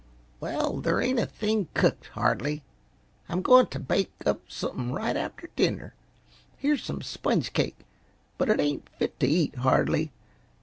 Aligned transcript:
"Well, 0.39 0.79
there 0.81 0.99
ain't 0.99 1.19
a 1.19 1.27
thing 1.27 1.67
cooked, 1.75 2.07
hardly. 2.07 2.63
I'm 3.29 3.43
going 3.43 3.67
t' 3.67 3.77
bake 3.77 4.09
up 4.25 4.41
something 4.47 4.91
right 4.91 5.15
after 5.15 5.51
dinner. 5.55 5.93
Here's 6.57 6.83
some 6.83 7.03
sponge 7.03 7.53
cake 7.53 7.85
but 8.39 8.49
it 8.49 8.59
ain't 8.59 8.89
fit 8.97 9.19
t' 9.19 9.27
eat, 9.27 9.53
hardly. 9.57 10.11